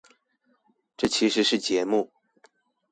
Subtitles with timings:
[0.97, 2.11] 這其實是節目